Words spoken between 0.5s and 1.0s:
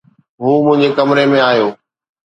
منهنجي